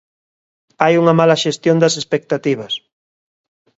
[0.83, 2.73] Hai unha mala xestión das expectativas.